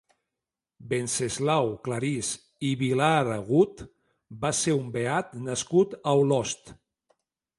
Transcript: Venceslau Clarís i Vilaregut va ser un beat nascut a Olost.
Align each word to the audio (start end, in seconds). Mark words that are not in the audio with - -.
Venceslau 0.93 1.67
Clarís 1.87 2.31
i 2.69 2.71
Vilaregut 2.79 3.85
va 4.47 4.51
ser 4.63 4.75
un 4.79 4.89
beat 4.97 5.39
nascut 5.51 5.93
a 6.01 6.15
Olost. 6.25 6.75